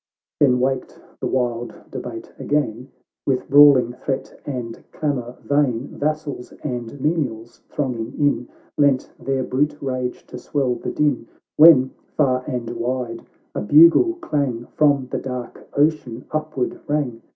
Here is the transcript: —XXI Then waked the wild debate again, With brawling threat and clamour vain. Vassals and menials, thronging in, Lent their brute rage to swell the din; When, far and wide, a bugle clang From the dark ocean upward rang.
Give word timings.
—XXI 0.01 0.39
Then 0.47 0.59
waked 0.59 0.99
the 1.19 1.27
wild 1.27 1.75
debate 1.91 2.33
again, 2.39 2.89
With 3.27 3.47
brawling 3.47 3.93
threat 3.93 4.35
and 4.47 4.83
clamour 4.91 5.37
vain. 5.43 5.89
Vassals 5.89 6.53
and 6.63 6.99
menials, 6.99 7.59
thronging 7.69 8.15
in, 8.17 8.49
Lent 8.79 9.11
their 9.19 9.43
brute 9.43 9.79
rage 9.79 10.25
to 10.25 10.39
swell 10.39 10.73
the 10.73 10.89
din; 10.91 11.27
When, 11.55 11.91
far 12.17 12.43
and 12.47 12.71
wide, 12.77 13.27
a 13.53 13.61
bugle 13.61 14.15
clang 14.21 14.65
From 14.75 15.05
the 15.11 15.19
dark 15.19 15.69
ocean 15.77 16.25
upward 16.31 16.79
rang. 16.87 17.21